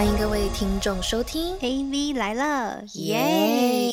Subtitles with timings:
[0.00, 3.92] 欢迎各位听众收听 AV 来了，耶！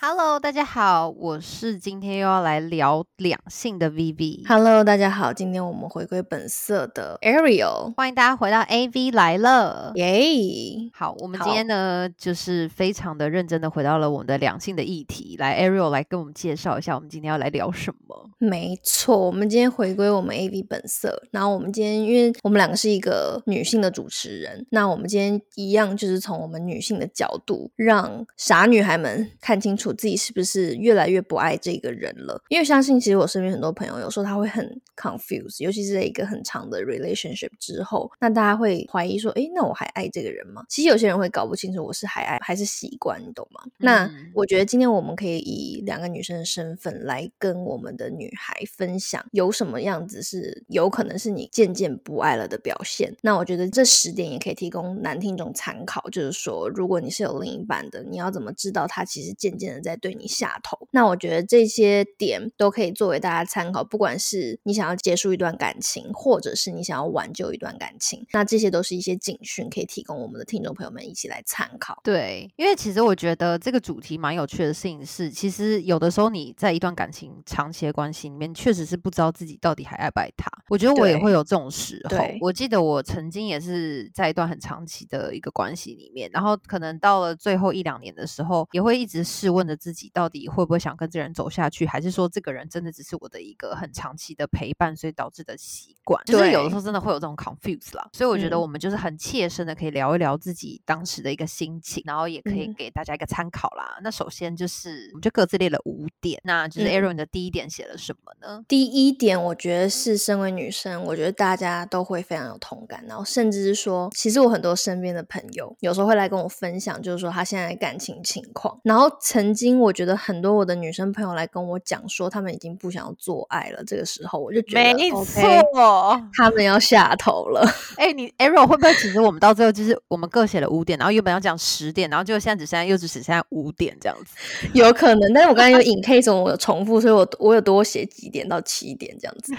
[0.00, 4.46] Hello，大家好，我是今天又要来聊两性的 Vivi。
[4.46, 9.90] Hello，大家好，今天我们回归本色的 Ariel，欢迎大家回到 AV 来了。
[9.96, 10.88] 耶！
[10.92, 15.34] 好，我们今天呢，就是非常的认真的回到了我们的两性的议题。
[15.36, 18.30] 来，Ariel 来跟我们介绍一下，我们今天要来聊什么？
[18.38, 32.40] 没错，我们今天回归我们 AV 本色，然后我们今天因为我们两个是一个女性的主持人，那我们今天一样就是从我们女性的角度，让傻女孩们看清楚我自己是不是越来越不爱这个人了。
[32.48, 40.64] 因为相信其实我身边很多朋友有时候他会很 confused，尤其是在一个很长的 relationship 之后，那大家会怀疑说，诶，那我还爱这个人吗？
[40.68, 43.62] 其实有些人会搞不清楚我是还爱还是习惯，你懂吗？
[43.78, 53.14] 那嗯我觉得今天我们可以以两个女生的身份来跟我们的女孩分享，有什么样子是有可能是你渐渐不爱了的表现。
[53.22, 60.88] 那我觉得这十点也可以提供男听众参考，就是说，如果你是有另一半的，你要怎么知道他其实渐渐的在对你下头？
[60.90, 72.00] 那我觉得这些点都可以作为大家参考，不管是你想要结束一段感情，或者是你想要挽救一段感情，那这些都是一些警讯，可以提供我们的听众朋友们一起来参考。
[72.02, 80.50] 对，因为其实我觉得这个主题蛮有趣的事情是，其实有的时候你在一段感情长期的关系里面，确实是不知道自己到底还爱不爱他。
[80.68, 82.18] 我觉得我也会有这种时候。
[82.40, 96.22] 我记得我曾经也是在一段很长期的一个关系里面，然后可能到了最后一两年的时候，也会一直试问着自己，到底会不会想跟这个人走下去，还是说这个人真的只是我的一个很长期的陪伴，随导致的习惯。
[96.24, 98.08] 就是有的时候真的会有这种 confuse 啦。
[98.14, 103.98] 所以我觉得嗯我们就是很切身的可以聊一聊自己当时的一个心情，然后也可以嗯给大家一个参考啦。
[104.02, 108.64] 那首先就是我们就各自列了五点，那就是嗯 Aaron 的第一点写了什么呢？
[108.68, 118.80] 第一点，我觉得是身为女生，我觉得大家都会非常有同感，然后甚至是说，其实我很多身边的朋友有时候会来跟我分享，就是说他现在的感情情况。
[118.84, 125.24] 然后曾经我觉得很多我的女生朋友来跟我讲说，他们已经不想要做爱了，这个时候我就觉得没 OK，
[125.72, 127.66] 错，他们要下头了。
[127.96, 134.68] 哎、你 Arrow 会不会其实我们到最后就是我们各写了五点，然后原本要讲十点，然后就现在只剩下又只剩下五点这样子。
[134.74, 139.54] 有可能，但是我刚才有 in case 我有重复，所以我我有多写几点到七点这样子，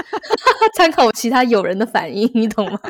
[0.76, 2.80] 参考我其他友人的反应，你懂吗？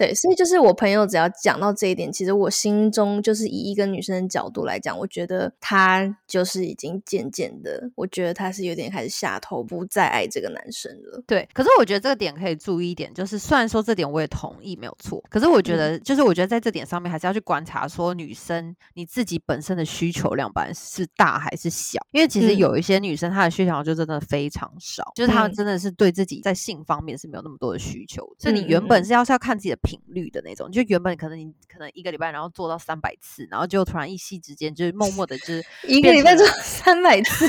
[0.00, 11.22] 对，所以就是我朋友只要讲到这一点，其实我心中就是以一个女生的角度来讲，我觉得她就是已经渐渐的，我觉得她是有点开始下头，不再爱这个男生了。
[11.26, 15.76] 对，可是我觉得这个点可以注意一点，就是虽然说这点我也同意没有错，可是我觉嗯。
[15.76, 22.56] 得、就是我觉得在这点上面还是要去观察说女生你自己本身的需求量本来是大还是小，因为其实嗯。
[22.56, 37.48] 有一些女生她的需求量就真的非常少，就是她们嗯真的是对自己在性方面是没有那么多的需求，所以你原本是要是要看自己的频率的那种，就原本可能你可能一个礼拜然后做到三百次，然后就突然一夕之间就是默默的就是 一个礼拜做三百次，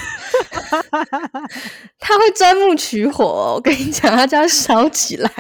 [1.99, 5.29] 他会钻木取火、哦，我跟你讲，他就要烧起来，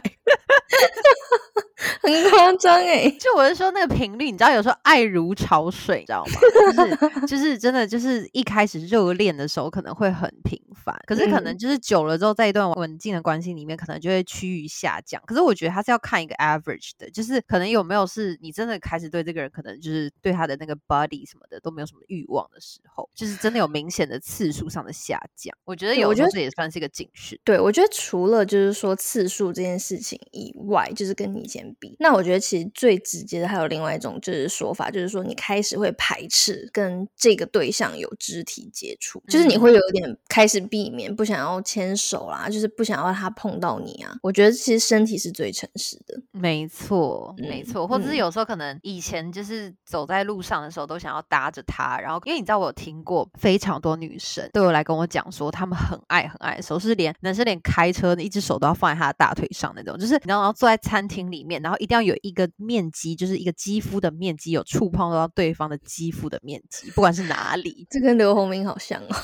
[2.01, 3.09] 很夸张哎。
[3.19, 6.31] 就我是说那个频率，你知道有时候爱如潮水，你知道吗？
[6.77, 6.97] 就是
[7.27, 15.21] 就是真的就是一开始热恋的时候可能会很频繁，可是可能嗯就是久了之后，在一段稳定的关系里面，可能就会趋于下降。
[15.25, 25.55] 可是我觉得他是要看一个 average 的，就是可能有没有是你真的开始对这个人，可能就是对他的那个 body 什么的都没有什么欲望的时候，就是真的有明显的次数上的下降。
[25.65, 27.39] 我觉得有我觉得这也算是一个警示。
[27.43, 44.15] 对，我觉得除了就是说次数这件事情以外，就是跟你以前比，那我觉得其实最直接的还有另外一种就是说法，就是说你开始会排斥跟这个对象有肢体接触，就是你嗯会有点开始避免，不想要牵手啦，就是不想要他碰到你啊。
[44.23, 46.17] 我觉得其实身体是最诚实的。
[46.31, 69.15] 没错，没嗯错，或者是嗯有时候可能以前就是走在路上的时候都想要搭着他，然后因为你知道我有听过非常多女生都有来跟我讲说，她们很爱很爱的时候是连男生连开车的一只手都要放在他的大腿上那种，就是你知道，然后坐在餐厅里面，然后一定要有一个面积，就是一个肌肤的面积有触碰到对方的肌肤的面积，不管是哪里，这跟刘洪明好像哦。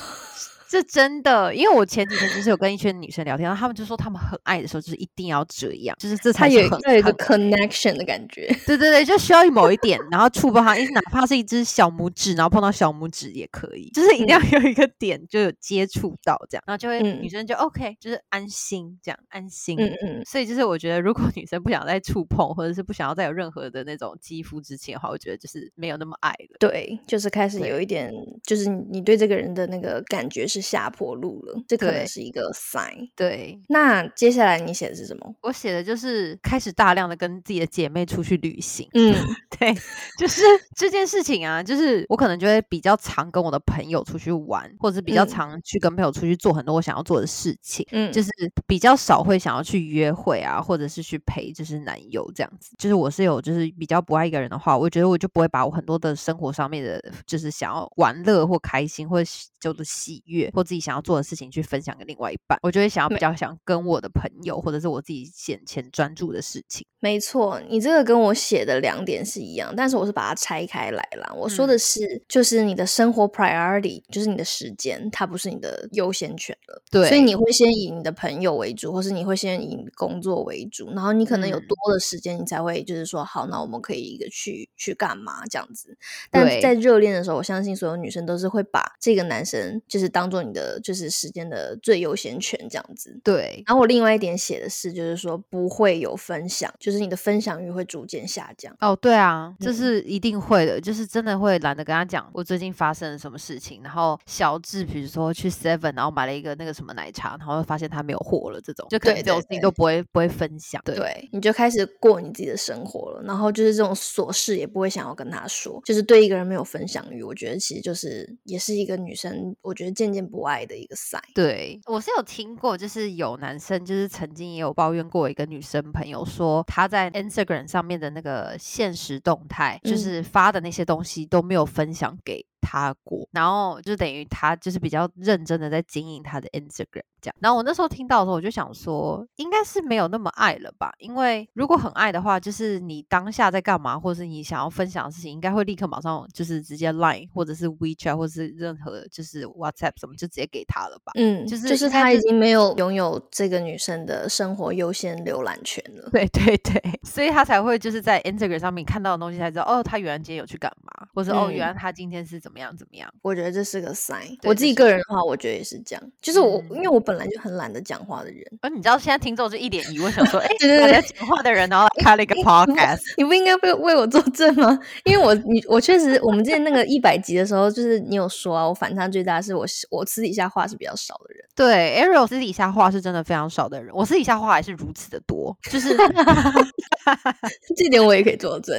[0.68, 6.78] 这真的，因为我前几天就是有跟一群女生聊天，然后她们就说她们很爱的时候就是一定要这样，就是这才有一个
[7.14, 8.46] connection 的感觉。
[8.66, 19.76] 对对对，就需要某一点，然后触碰它， 哪怕是一只小拇指，然后碰到小拇指也可以，就是一定要有一个点就有接触到这样，然后就会、嗯女生就 OK，就是安心这样安心。
[19.80, 26.56] 嗯嗯，所以就是我觉得，如果女生不想再触碰，或者是不想要再有任何的那种肌肤之情的话，我觉得就是没有那么爱了。
[26.60, 28.12] 对，就是开始有一点，
[28.44, 33.08] 就是你你对这个人的那个感觉是是下坡路了，这可能是一个 sign。
[33.14, 35.34] 对那接下来你写的是什么？
[35.42, 38.88] 我写的就是开始大量的跟自己的姐妹出去旅行。
[38.94, 39.14] 嗯
[39.58, 39.74] 对，
[40.18, 40.42] 就是
[40.76, 47.86] 这件事情啊，就是我可能就会比较常跟我的朋友出去玩，或者是比较嗯常去跟朋友出去做很多我想要做的事情。
[47.90, 48.30] 嗯，就是
[48.66, 52.74] 比较少会想要去约会啊，或者是去陪就是男友这样子。
[52.78, 59.22] 就是我是有就是比较不爱一个人的话，我觉得我就不会把我很多的生活上面的，就是想要玩乐或开心或
[59.60, 62.58] 喜就是喜悦或自己想要做的事情去分享给另外一半。
[62.62, 66.86] 我就会想要比较想跟我的朋友或者是我自己眼前专注的事情。
[67.00, 71.32] 没错，你这个跟我写的两点是一样，但是我是把它拆开来啦。
[71.36, 76.82] 我说的嗯是，就是你的生活 priority，就是你的时间，它不是你的优先权了。
[76.90, 85.96] 对，所以你会先以你的朋友为主，或是你会先以工作为主，然后你可能有嗯多的时间，你才会就是说，好，那我们可以一个去去干嘛这样子。
[86.32, 93.20] 但在热恋的时候，我相信所有女生都是会把这个男生就是当做你的就是时间的最优先权这样子。
[93.22, 98.74] 对然后我另外一点写的是，就是说不会有分享，就是你的分享欲会逐渐下降。
[98.80, 110.80] 哦，对啊，这嗯是一定会的，就是真的会懒得跟他讲我最近发生了什么事情，然后小智比如说去 Seven，然后买了一个那个什么奶茶，然后发现他没有货了，这种就可能这种事情都不会不会分享。
[110.84, 121.20] 对对，你就开始过你自己的生活了，然后就是这种琐事也不会想要跟他说，就是对一个人没有分享欲，我觉得其实就是也是一个女生，我觉得渐渐不爱的一个 sign。
[121.34, 129.98] 对，我是有听过，就是有男生就是曾经也有抱怨过一个女生朋友说，他在 Instagram 上面的那个现实动态，就嗯。
[129.98, 137.34] 是发的那些东西都没有分享给他过，然后就等于他就是比较认真的在经营他的 Instagram 这样。
[137.40, 140.92] 然后我那时候听到的时候，我就想说，应该是没有那么爱了吧？
[140.98, 151.12] 因为如果很爱的话，就是你当下在干嘛，或者是你想要分享的事情，应该会立刻马上就是直接 Line 或者是 WeChat 或者是任何就是 WhatsApp 什么就直接给他了吧？
[151.14, 156.10] 嗯，就是就是他已经没有拥有这个女生的生活优先浏览权了。
[156.10, 163.12] 对 对对，所以他才会就是在 Instagram 上面看到的东西才知道，哦，他原来今天有去干嘛，或者、哦，原嗯来他今天是怎么样怎么样。
[163.22, 164.36] 我觉得这是个 sign。
[164.42, 166.02] 我自己个人的话，我觉得也是这样。
[166.20, 174.78] 就是我，因为嗯我本来就很懒得讲话的人，而你知道现在听众就一脸疑问，想说， 哎，对对对哪个讲话的人，然后开了一个 podcast，你不应该为为我作证吗？
[175.04, 181.44] 因为我你我确实，我们之前那个一百集的时候，就是你有说啊，我反差最大是我我私底下话是比较少的人。
[181.54, 185.96] 对，Ariel 私底下话是真的非常少的人，我私底下话还是如此的多，就是
[187.76, 188.78] 这点我也可以作证。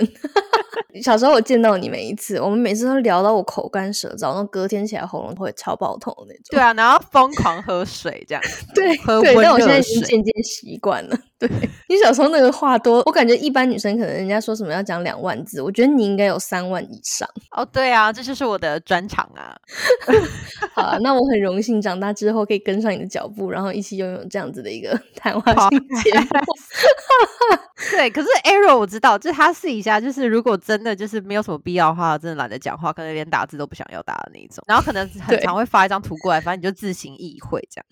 [1.01, 6.43] 小时候我见到你每一次，我们每次都聊到我口干舌燥，然后隔天起来喉咙会超爆痛的那种。
[6.51, 8.43] 对啊，然后疯狂喝水这样，
[8.75, 11.17] 对 对，喝对但我现在已经渐渐习惯了。
[11.39, 11.49] 对
[11.87, 17.27] 你小时候那个话多，我感觉一般女生可能人家说什么要讲两万字，我觉得你应该有三万以上。
[17.51, 19.55] 哦，对啊，这就是我的专长啊。
[20.75, 26.27] 好啊，那我很荣幸长大之后可以跟上你的脚步，然后一起拥有这样子的一个 谈话性节目。
[27.91, 34.61] 对，可是 Arrow 我知道，就是他试一下就是如果真的就是没有什么必要的话，真的懒得讲话，可能连打字都不想要打的那一种。
[34.67, 37.85] 然后可能很常会发一张图过来，反正你就自行意会这样。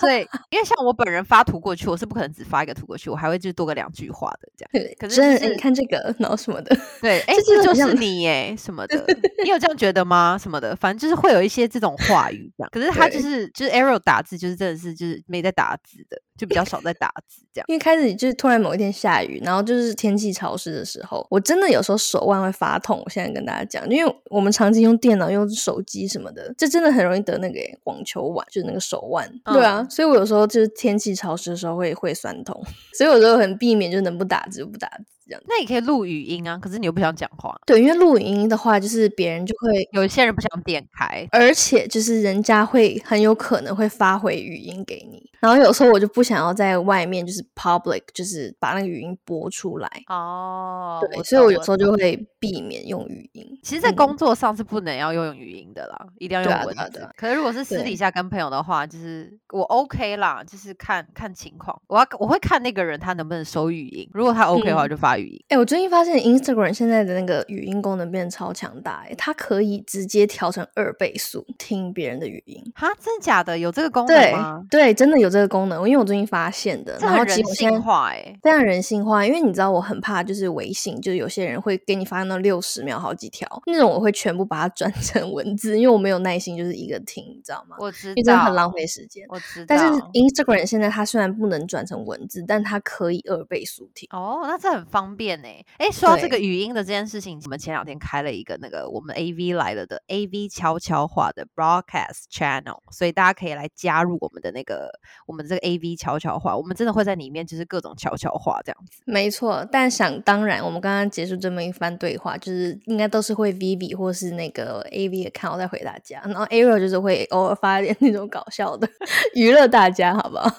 [0.00, 4.70] 对，因为像我本人发图过去，我是不可能只发一个图过去，我还会就多个两句话的这样。
[4.72, 9.04] 对，可是你看这个，然后什么的， 对，哎，这就是你耶什么的，
[9.42, 10.36] 你有这样觉得吗？
[10.38, 12.70] 什么的，反正就是会有一些这种话语这样。
[12.72, 17.66] 可是他就是就是 Arrow 打字，就是真的是就是没在打字的，就比较少在打字这样。
[17.68, 23.02] 因为开始就是突然某一天下雨，然后就是天气潮湿的时候，我真的有时候手腕会发痛。
[23.04, 29.28] 我现在跟大家讲，因为我们长期用电脑、用手机什么的，这真的很容易得那个网球腕，就是那个手腕。
[29.44, 32.62] 对啊，嗯所以我有时候就是天气潮湿的时候会会酸痛，
[32.96, 35.42] 所以有时候很避免，就能不打字就不打字这样。
[35.46, 39.88] 那你可以录语音啊，可是你又不想讲话，对，因为录语音的话，就是别人就会。
[39.92, 41.26] 有一些人不想点开。
[41.32, 53.58] 而且就是人家会很有可能会发回语音给你，然后有时候我就不想要在外面就是 public，就是把那个语音播出来，哦对，所以我有时候就会避免用语音。
[53.62, 56.80] 其实，在嗯工作上是不能要用语音的啦，一定要用文字。
[56.80, 61.80] 啊对啊对啊可是如果是私底下跟朋友的话，就是我 OK 啦，就是看看情况。
[61.88, 65.44] 我要我会看那个人他能不能收语音，如果他 OK 的话，就发语音。
[65.48, 72.62] 哎、我最近发现 Instagram 现在的那个语音功能变得超强大、哎，它可以直接调成二倍速听别人的语音。
[72.74, 73.58] 哈，真的假的？
[73.58, 74.64] 有这个功能对吗？
[74.70, 76.98] 对，真的有这个功能，因为我最近发现的。
[77.00, 87.76] 然后这很人性化哎、非常人性化，因为你知道我很怕，就是微信，就是有些人会给你发那六十秒好几条，那种我会全部把它 转成文字，因为我没有耐心，就是一个听，你知道吗？
[87.78, 89.24] 我知因为真的道，很浪费时间。
[89.28, 89.66] 我知道。
[89.68, 94.08] 但是 Instagram 现在它虽然不能转成文字，但它可以二倍速听。
[94.12, 95.48] 哦，那这很方方便呢。
[95.78, 104.90] 哎，说到这个语音的这件事情，我们前两天开了一个那个我们 AV 来了的 AV 悄悄话的 broadcast channel，所以大家可以来加入我们的那个
[105.26, 109.02] 我们这个 AV 悄悄话，我们真的会在里面就是各种悄悄话这样子。
[109.06, 118.86] 没错，但想当然，我们刚刚结束这么一番对话，就是应该都是会 Vivi 或是那个 AV account 在回大家，然后 Ariel 就是会偶尔发一点那种搞笑的
[119.34, 120.52] 娱乐大家，好不好？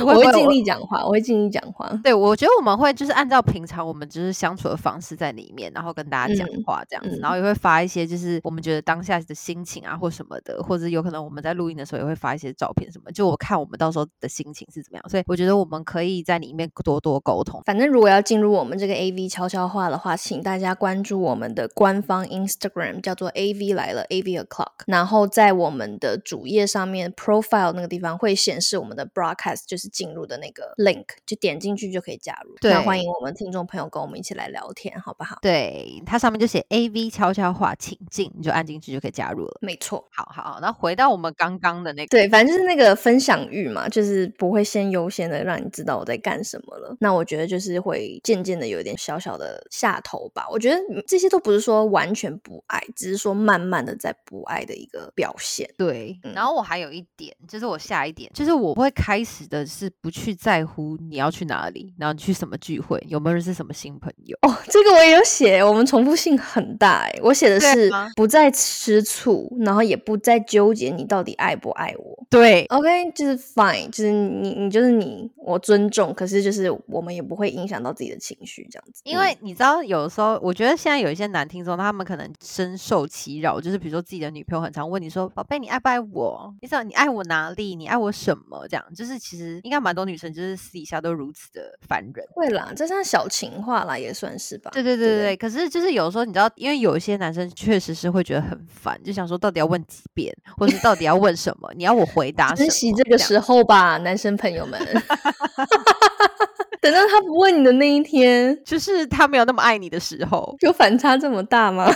[0.00, 1.88] 我会尽力讲话，我会尽力讲话。
[2.02, 17.62] 对，我觉得我们会就是按照平常我们就是相处的方式在里面，然后跟大家讲嗯话这样子，嗯然后也会发一些就是我们觉得当下的心情啊或什么的，或者有可能我们在录音的时候也会发一些照片什么，就我看我们到时候的心情是怎么样，所以我觉得我们可以在里面多多沟通。
[17.64, 24.84] 反正如果要进入我们这个 AV 悄悄话的话，请大家关注我们的官方 Instagram，叫做 AV 来了 AV O'clock。
[24.86, 32.54] 然后在我们的主页上面 profile 那个地方会显示我们的 broadcast，就是进入的那个 link，就点进去就可以加入。
[32.62, 35.38] 那对欢迎我们听众朋友跟我们一起来聊天，好不好？
[35.42, 39.58] 对，它上面就写 A V 悄悄话，请进，你就按进去就可以加入了。
[39.60, 40.04] 没错。
[40.12, 46.96] 好好好，那回到我们刚刚的那个，对，反正就是那个分享欲嘛，就是不会先优先的让你知道我在干什么了。
[47.00, 50.46] 那我觉得就是会渐渐的有一点小小的下头吧。
[50.50, 55.68] 我觉得嗯这些都不是说完全不爱，只是说慢慢的在不爱的一个表现。
[55.78, 64.36] 对，嗯然后我还有一点，就是我下一点，就是我会开始的是不去在乎你要去哪里，然后你去什么聚会，有没有认识什么新朋友。
[64.42, 67.18] 哦，这个我也有写，我们重复性很大哎。
[67.22, 72.26] 我写的是不再吃醋，然后也不再纠结你到底爱不爱我。
[72.28, 79.00] 对，OK，就是 fine，就是你你就是你，我尊重，可是就是我们也不会影响到自己的情绪这样子。
[79.04, 86.52] 因嗯为你知道，有时候我觉得现在有一些男听众，他们可能深受其扰，就是比如说自己的女朋友很常问你说：“宝贝，你爱不爱我？
[86.60, 87.76] 你想你爱我哪里？
[87.76, 92.26] 你爱我什么？”这样，就是其实应该蛮多女生就是私底下都如此的烦人。
[92.32, 94.70] 会啦，这像小情话啦，也算是吧。
[94.72, 101.70] 对对对对，可是就是有时候你知道，因为有一些男生确实是会觉得很烦，就想说到底要问几遍，或是到底要问什么？
[101.76, 102.52] 你要我回答？
[102.54, 104.80] 珍惜这个时候吧，男生朋友们。
[106.80, 111.90] 等到他不问你的那一天，就是他没有那么爱你的时候，有反差这么大吗？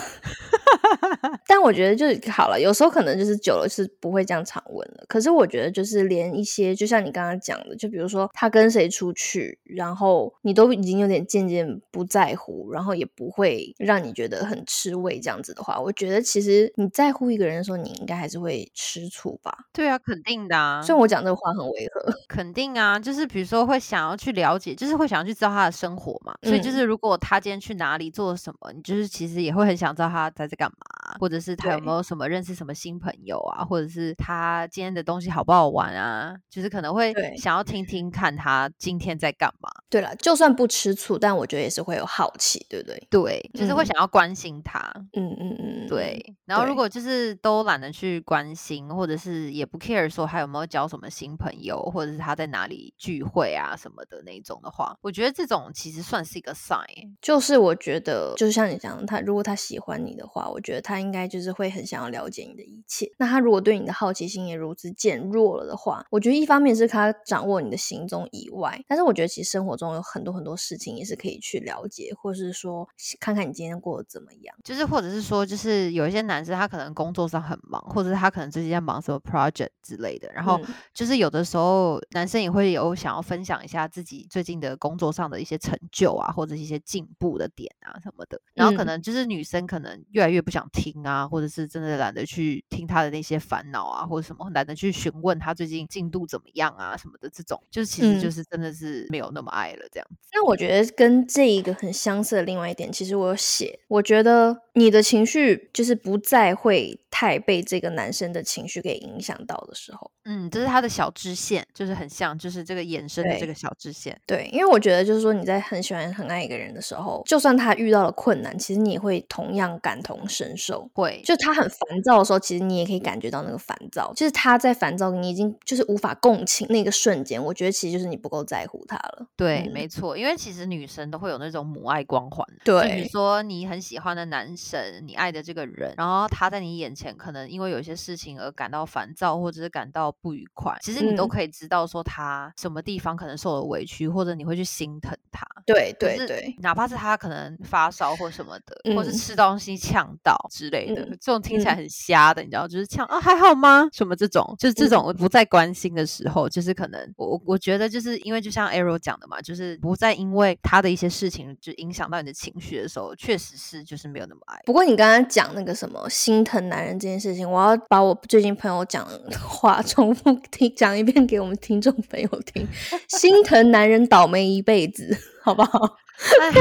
[1.47, 5.03] 但我觉得就是好了，有时候可能就是久了是不会这样常问了。
[5.07, 19.55] 可是我觉得就是连一些，就像你刚刚讲的，就比如说他跟谁出去，然后你都已经有点渐渐不在乎，然后也不会让你觉得很吃味这样子的话，我觉得其实你在乎一个人的时候，你应该还是会吃醋吧。
[19.73, 20.81] 对啊，肯定的啊。
[20.81, 26.33] 虽然我讲这个话很违和， 肯定啊，就是比如说会想要去了解，就是会想要去知道他的生活嘛。
[26.43, 39.69] 所以就嗯是如果他今天去哪里做了什么，你就是其实也会很想知道他在这干嘛，或者是他有没有什么认识什么新朋友啊，或者是他今天的东西好不好玩啊，就是可能会想要听听看他今天在干嘛。
[39.89, 43.07] 对了，就算不吃醋，但我觉得也是会有好奇，对不对？
[43.09, 44.79] 对，就是会嗯想要关心他。
[45.13, 57.15] 嗯嗯嗯，对，然后如果就是都懒得去关心，或者是也不 care 说他有没有交什么新朋友，或者是他在哪里聚会啊什么的那种的话，我觉得这种其实算是一个 sign。
[57.21, 63.09] 就是我觉得，就是像你讲的，他如果他喜欢你的话，我觉得他应该就是会很想要了解你的一切。
[63.17, 72.87] 那他如果对你的好奇心也如此减弱了的话，我觉得一方面是他掌握你的行踪以外，但是我觉得其实生活中有很多很多事情也是可以去了解，或是说
[73.19, 74.55] 看看你今天过得怎么样。
[74.63, 88.39] 就是或者是说，就是有一些男生他可能工作上很忙，或者是他可能最近在忙什么 project 之类的，然后嗯就是有的时候男生也会有想要分享一下自己最近的工作上的一些成就啊，或者是一些进步的点啊什么的。
[88.53, 100.29] 然后可嗯能就是女生可能越来越不想听啊，或者是真的懒得去听他的那些烦恼啊，或者什么懒得去询问他最近进度怎么样啊什么的这种，就是其实就嗯是真的是没有那么爱了这样子。
[100.33, 110.11] 那我觉得跟这一个很相似的另外一点，其实我有写，我觉得你的情绪就是不再会太被这个男生的情绪给影响到的时候。
[110.25, 114.19] 嗯，这是他的小支线，就是很像，就是这个衍生的这个小支线。
[114.27, 120.87] 对，因为我觉得就是说你在很喜欢、很爱一个人的时候，就算他遇到了困难，其实你也会同样感同身受。
[120.93, 124.13] 会，就他很烦躁的时候，其实你也可以感觉到那个烦躁。
[124.15, 129.25] 就是他在烦躁，你已经就是无法共情那个瞬间，我觉得其实就是你不够在乎他了。
[129.35, 132.45] 对，嗯没错，因为其实女生都会有那种母爱光环。
[132.63, 145.45] 对比如对，说你很喜欢的男神，你爱的这个人，然后他在你眼前可能因为有一些事情而感到烦躁，或者是感到不愉快，其实你都嗯可以知道说他什么地方可能受了委屈，或者你会去心疼他。
[145.73, 153.87] 对对对，哪怕是他可能发烧或什么的，或是嗯吃东西呛到之类的，嗯这种听起来嗯很瞎的，你知道，就是呛啊还好吗？
[153.91, 164.59] 什么这种，就是这嗯种不再关心的时候，就是可能我我我觉得就是因为就像 Arrow 讲的嘛，就是不再因为他的一些事情就影响到你的情绪的时候，确实是就是没有那么爱。
[164.65, 172.67] 不过你刚刚讲那个什么心疼男人这件事情，我要把我最近朋友讲的话 重复听讲一遍给我们听众朋友听。
[173.07, 175.17] 心疼男人倒霉一辈子，
[175.49, 175.97] 好不好？
[176.39, 176.51] 哎，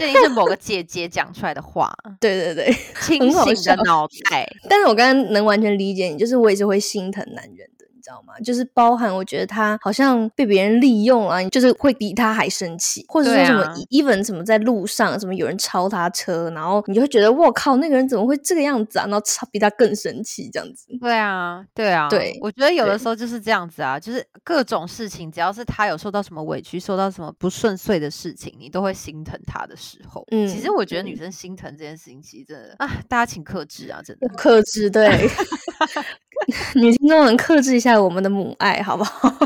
[0.00, 4.48] 这一定是某个姐姐讲出来的话， 对对对， 清醒的脑袋。
[4.68, 8.38] 但是我刚刚能完全理解你，就是我也是会心疼男人的，你知道吗？
[8.44, 19.06] 就是包含我觉得他好像被别人利用啊，就是会比他还生气，或者说什么、even 什么在路上什么有人超他车，然后你就会觉得我靠，那个人怎么会这个样子啊？
[19.06, 20.86] 然后超比他更生气这样子。
[21.00, 30.24] 对啊，对啊，对我觉得有的时候就是这样子啊，就是各种事情，只要是他有受到什么委屈，受到什么不顺遂的事情，你都会心疼他的时候。
[30.30, 34.28] 嗯其实我觉得女嗯生心疼这件事情，其实真的啊，大家请克制啊，真的。
[34.36, 35.08] 克制，对，
[36.74, 39.28] 女听众们克制一下我们的母爱，好不好？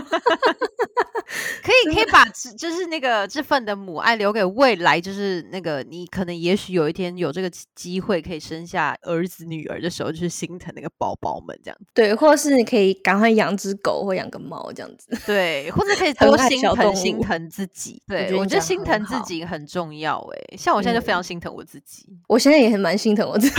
[1.62, 11.86] 可以可以把这就是那个这份的母爱留给未来，就是那个你可能也许有一天有这个机机会可以生下儿子女儿的时候，就是心疼那个宝宝们这样子。
[11.94, 15.16] 对，或者是你可以赶快养只狗或养个猫这样子。
[15.24, 18.02] 对，或者可以 多心疼心疼自己。
[18.08, 22.06] 对，我觉得心疼自己很重要哎、像我现在就非嗯常心疼我自己。
[22.26, 23.56] 我现在也很蛮心疼我自己。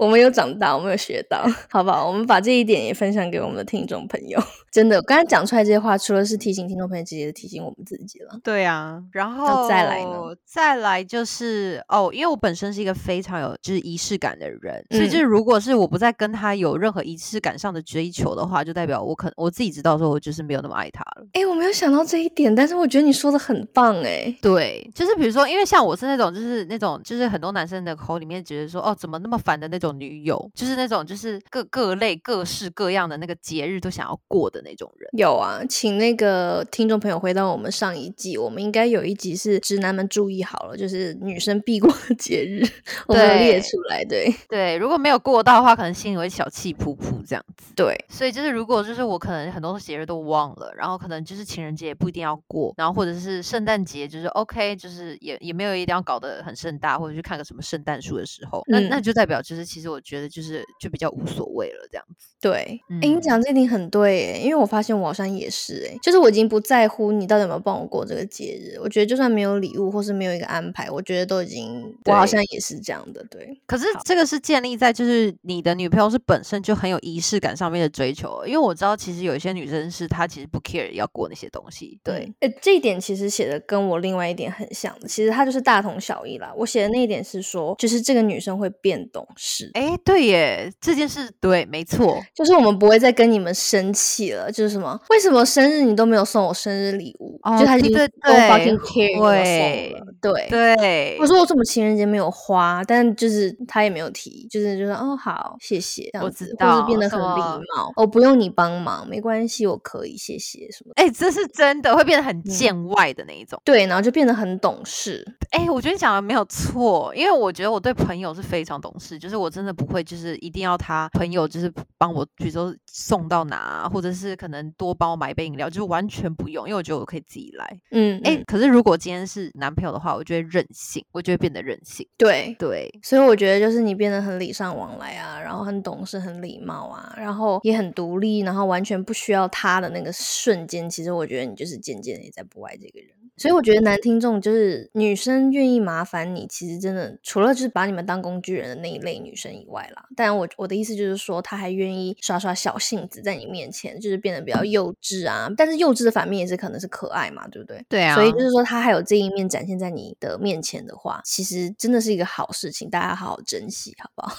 [0.00, 2.08] 我们有长大，我们有学到， 好不好？
[2.08, 4.40] 我们把这一点也分享给我们的听众朋友。
[4.72, 8.40] 真的，我刚才讲出来这些话，除了是提醒听众朋友，其实也是提醒我们自己了。
[8.42, 10.34] 对啊，然后再来呢？
[10.46, 21.26] 再来就是哦，因为我本身是一个非常有就是仪式感的人，所以嗯就是如果是我不再跟他有任何仪式感上的追求的话，就代表我可我自己知道说我就是没有那么爱他了。
[21.34, 35.08] 哎，我没有想到这一点，但是我觉得你说的很棒，哎，对，就是比如说，因为像我是那种，就是那种，就是很多男生的口里面觉得说，哦，怎么那么烦的那种女友，就是那种就是各各类各式各样的那个节日都想要过的那种人。
[35.16, 42.62] 有啊，请那个听众朋友回到我们上一季，我们应该有一集是直男们注意好了，就是女生必过的节日，
[43.08, 47.72] 我们列出来，对对，如果没有过到的话，可能心里会小气噗噗这样子。
[47.74, 62.28] 对，所以就是，如果就是我可能很多节日都忘了，然后可能就是情人节也不一定要过，然后或者是圣诞节，就是 OK，就是也也没有一定要搞得很盛大，或者去看个什么圣诞树的时候，那那嗯就代表就是其实我觉得就是就比较无所谓了这样子。
[62.40, 86.50] 对，哎、嗯你讲这点很对，哎，因为我发现我好像也是，哎，就是我已经不在乎你到底有没有帮我过这个节日，我觉得就算没有礼物或是没有一个安排，我觉得都已经，我好像也是这样的，对，可是这个是建立在就是你的女朋友是本身就很有仪式感上面的追求，因为我知道其实有一些女生是她其实不 care 要过那些东西，对，嗯，呃，这一点其实写的跟我另外一点很像，其实它就是大同小异啦。
[86.56, 97.38] 我写的那一点是说，就是这个女生会变懂事，哎，对耶，这件事对，没错，就是我们不会再跟你们生气了，就是什么，为什么生日你都没有送我生日礼物？
[97.42, 100.48] 哦就他已经对 so 对 fucking care 你有没有送了，对。
[100.50, 107.40] 对我，说我怎么情人节没有花，但就是他也没有提，就是就说哦好谢谢这我样子，知或是变得很礼
[107.74, 110.92] 貌，哦不用你帮忙，没关系，我可以谢谢什么。
[110.96, 113.60] 哎，这是真的会变得很嗯见外的那一种。
[113.64, 127.80] 对，然后就变得很懂事，哎、我觉得你讲的没有错，因为我觉得我对朋友是非常懂事，就是我真的不会，就是一定要他朋友就是帮我，比如说送到哪啊，或者是可能多帮我买一杯饮料，就是完全不用，因为我觉得我可以自己来。
[127.90, 132.06] 嗯，哎、嗯可是如果今天是男朋友的话，我就会任性，我就会变得任性。
[132.16, 143.10] 对，对，所以我觉得就是你变得很礼尚往来啊，然后很懂事、很礼貌啊，然后也很独立，然后完全不需要他的那个瞬间，其实我觉得你就是渐渐的也在不爱这个人。
[143.40, 155.48] 所以我觉得男听众就是女生愿意麻烦你，其实真的除了就是把你们当工具人的那一类女生以外啦，当然我我的意思就是说，她还愿意耍耍小性子在你面前，就是变得比较幼稚啊。
[155.56, 157.82] 但是幼稚的反面也是可能是可爱嘛，对不对？
[157.88, 164.36] 对啊，所以就是说，他还有这一面展现在你的面前的话，其实真的是一个好事情，大家好好珍惜，好不好？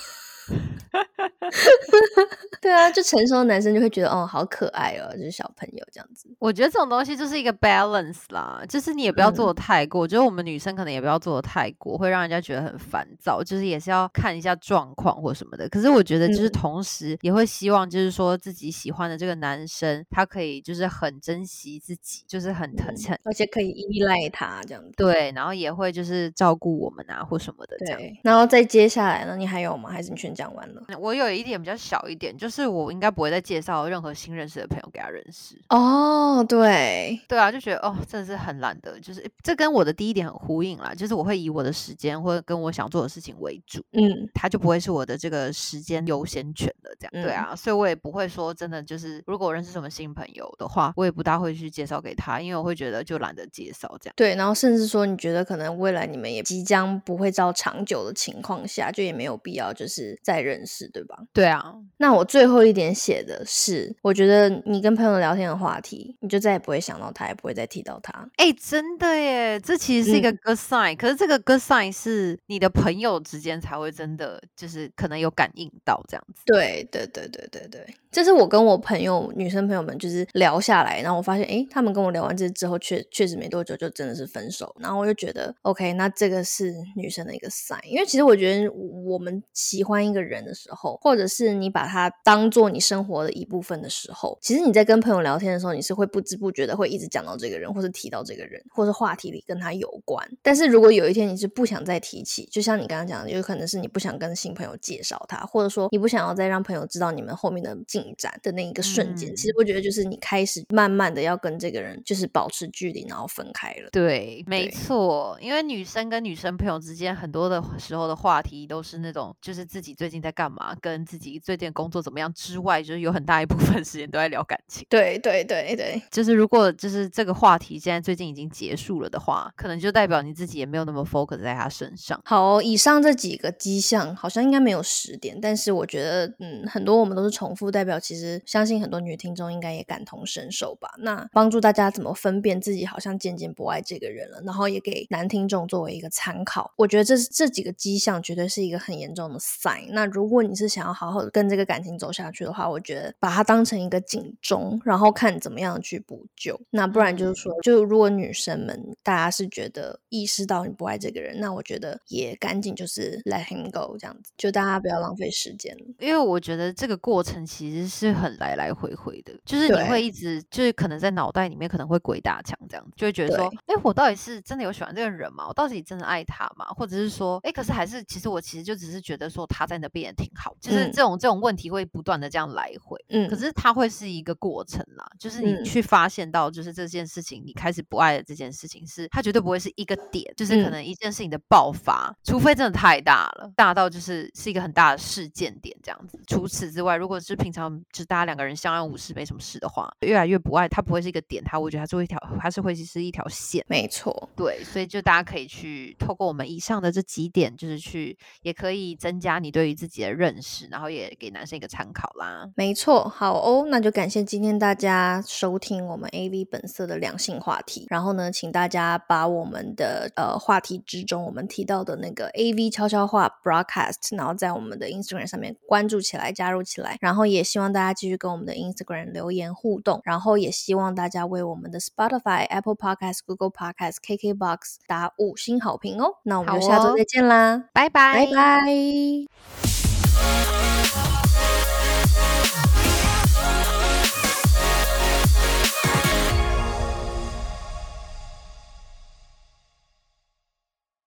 [2.61, 6.27] 对啊，就成熟的男生就会觉得，哦，好可爱哦，就是小朋友这样子。
[6.39, 10.01] 我觉得这种东西就是一个 balance 啦，就是你也不要做的太过。
[10.01, 13.43] 我觉得我们女生可能也不要做的太过，会让人家觉得很烦躁。
[13.43, 15.67] 就是也是要看一下状况或什么的。
[15.69, 24.91] 可是我觉得就是嗯同时也会希望，就是说自己喜欢的这个男生，他可以就是很珍惜自己，就是很疼很而且可以依赖他这样子。
[24.97, 27.99] 对，然后也会就是照顾我们啊或什么的这样。
[27.99, 29.35] 对，然后再接下来呢？
[29.35, 29.89] 你还有吗？
[29.89, 30.81] 还是你全讲完了。
[30.99, 35.59] 我有一点比较小一点，就是我应该不会再介绍任何新认识的朋友给他认识。
[35.69, 47.11] 哦，对，对啊，就觉得哦，真的是很懒得，就是这跟我的第一点很呼应啦，就是我会以我的时间或者跟我想做的事情为主，嗯，他就不会是我的这个时间优先权的，这样。
[47.25, 54.13] 对嗯啊，所以我也不会说真的就是，如果我认识什么新朋友的话，我也不大会去介绍给他，因为我会觉得就懒得介绍这样。
[54.15, 61.17] 对，然后甚至说你觉得可能未来你们也即将不会照长久的情况下，就也没有必要就是再认识，对吧？
[61.33, 68.11] 对啊，那我最后一点写的是，我觉得你跟朋友聊天的话题，你就再也不会想到他，也不会再提到他。
[68.37, 76.41] 哎、真的耶，这其实是一个嗯 good sign，、可是这个 good sign 是你的朋友之间才会真的就是可能有感应到这样子。
[76.45, 100.27] 对对对对对对，这是我跟我朋友女生朋友们就是聊下来，然后我发现，诶，他们跟我聊完这之后，确确实没多久就真的是分手，然后我就觉得，OK，那这个是女生的一个 sign，因为其实我觉得我们喜欢一个人的时候，或者是你把他当做你生活的一部分的时候，其实你在跟朋友聊天的时候，你是会不知不觉的会一直讲到这个人，或是提到这个人，或是话题里跟他有关。
[100.41, 113.89] 但是如果有一天你是不想再提起，就像你刚刚讲的，有可能是你不想跟新朋友介绍他，或者说你不想要再让朋友知道你们后面的进展的那一个瞬间，其实嗯我觉得就是你开始慢慢的要跟这个人就是保持距离，然后分开了。
[113.91, 124.85] 对，没错，因为女生跟女生朋友之间很多的时候的话题都是那种，就是自己最近在干嘛，跟自己最近工作怎么样之外，就是有很大一部分时间都在聊感情。
[124.89, 132.19] 对对对对，就是如果就是这个话题现在最近已经结束了的话，可能就代表你自己也没有那么 focus 在他身上。
[132.25, 140.91] 好哦、以上这几个迹象好像应该没有十点，但是我觉得，嗯，很多我们都是重复，代表其实相信很多女听众应该也感同身受吧。
[140.99, 146.71] 那帮助大家怎么分辨自己好像渐渐不爱这个人了，然后也给男听众作为一个参考。
[146.77, 149.87] 我觉得这是这几个迹象绝对是一个很严重的 sign。
[149.89, 156.59] 那如果你是想要好好的跟这个感情走下去的话，我觉得把它当成一个警钟，然后看怎么样去补救。
[156.69, 165.85] 那不然就是说，就如果女生们大家是觉得意识到你不爱这个人，那我觉得也赶紧就是 let him go 这样子，就大家不要浪费时间了。
[165.99, 175.45] 因为我觉得这个过程其实是很来来回回的，就是你会一直就是可能在脑袋里面可能会鬼打墙这样子，就会觉得说，对哎，我到底是真的有喜欢这个人吗？
[175.47, 176.65] 我到底真的爱他吗？
[176.75, 182.97] 或者是说，哎，可是还是其实我其实就只是觉得说他在那边也挺好，就是嗯这种这种问题会不断的这样来回。
[183.09, 196.19] 嗯，可是它会是一个过程啦，就是你嗯去发现到，就是这件事情，你开始不爱的这件事情是，它绝对不会是一个点，就是可嗯能一件事情的爆发，除非真的太大了，大到就是是一个很大的事件点这样子。
[196.27, 203.63] 除此之外，如果是平常就是大家两个人相安无事没什么事的话，越来越不爱，他不会是一个点，他我觉得他是会一条，它是会是一条线。
[203.67, 212.49] 没错，对，所以就大家可以去透过我们以上的这几点，就是去也可以增加你对于自己的认识，然后也给男生一个参考啦。
[212.55, 213.07] 没错。
[213.07, 217.85] 好哦，那就感谢今天大家收听我们 A V 本色的两性话题。
[217.89, 226.97] 然后呢，请大家把我们的呃话题之中我们提到的那个 A V 悄悄话 broadcast，然后在我们的 Instagram 上面关注起来，加入起来。
[227.01, 229.99] 然后也希望大家继续跟我们的 Instagram 留言互动。
[230.05, 236.13] 然后也希望大家为我们的 Spotify、Apple Podcast、Google Podcast、KKBox 打五星好评哦。
[236.23, 238.61] 那我们就下周再见啦，拜拜，拜拜